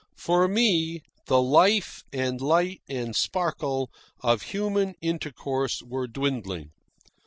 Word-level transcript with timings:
For 0.17 0.47
me 0.47 1.03
the 1.27 1.39
life, 1.39 2.01
and 2.11 2.41
light, 2.41 2.81
and 2.89 3.15
sparkle 3.15 3.91
of 4.21 4.41
human 4.49 4.95
intercourse 4.99 5.83
were 5.83 6.07
dwindling. 6.07 6.71